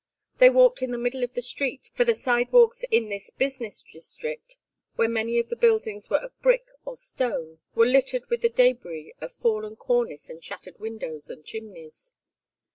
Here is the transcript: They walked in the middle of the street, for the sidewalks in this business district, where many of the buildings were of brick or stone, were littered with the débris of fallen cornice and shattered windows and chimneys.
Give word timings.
They 0.39 0.49
walked 0.49 0.81
in 0.81 0.89
the 0.89 0.97
middle 0.97 1.23
of 1.23 1.33
the 1.35 1.43
street, 1.43 1.91
for 1.93 2.03
the 2.03 2.15
sidewalks 2.15 2.83
in 2.89 3.09
this 3.09 3.29
business 3.29 3.83
district, 3.83 4.57
where 4.95 5.07
many 5.07 5.37
of 5.37 5.49
the 5.49 5.55
buildings 5.55 6.09
were 6.09 6.17
of 6.17 6.31
brick 6.41 6.65
or 6.85 6.95
stone, 6.97 7.59
were 7.75 7.85
littered 7.85 8.27
with 8.27 8.41
the 8.41 8.49
débris 8.49 9.11
of 9.21 9.31
fallen 9.31 9.75
cornice 9.75 10.27
and 10.27 10.43
shattered 10.43 10.79
windows 10.79 11.29
and 11.29 11.45
chimneys. 11.45 12.13